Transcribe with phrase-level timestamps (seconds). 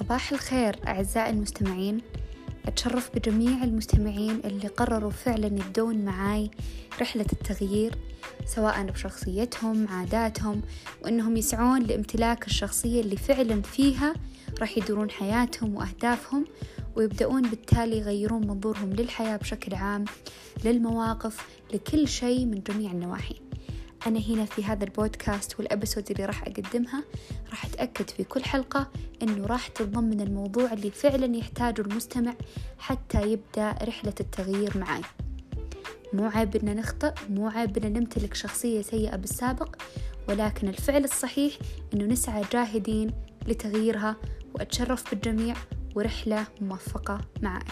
[0.00, 2.00] صباح الخير أعزائي المستمعين.
[2.66, 6.50] أتشرف بجميع المستمعين اللي قرروا فعلا يبدون معاي
[7.00, 7.94] رحلة التغيير
[8.46, 10.62] سواء بشخصيتهم عاداتهم
[11.04, 14.14] وأنهم يسعون لامتلاك الشخصية اللي فعلا فيها
[14.60, 16.44] راح يدورون حياتهم وأهدافهم
[16.96, 20.04] ويبدأون بالتالي يغيرون منظورهم للحياة بشكل عام
[20.64, 23.49] للمواقف لكل شيء من جميع النواحي.
[24.06, 27.04] أنا هنا في هذا البودكاست والأبسود اللي راح أقدمها
[27.50, 28.90] راح أتأكد في كل حلقة
[29.22, 32.34] أنه راح تتضمن الموضوع اللي فعلا يحتاجه المستمع
[32.78, 35.02] حتى يبدأ رحلة التغيير معي
[36.12, 39.76] مو عيب أن نخطئ مو عيب أن نمتلك شخصية سيئة بالسابق
[40.28, 41.54] ولكن الفعل الصحيح
[41.94, 43.10] أنه نسعى جاهدين
[43.46, 44.16] لتغييرها
[44.54, 45.54] وأتشرف بالجميع
[45.94, 47.64] ورحلة موفقة معي